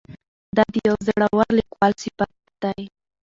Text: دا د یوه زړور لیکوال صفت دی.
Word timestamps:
دا 0.55 0.63
د 0.73 0.75
یوه 0.87 0.99
زړور 1.07 1.47
لیکوال 1.57 1.93
صفت 2.01 2.31
دی. 2.63 2.83